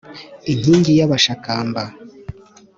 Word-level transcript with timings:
Inkingi 0.51 0.91
y’Abashakamba 0.99 1.83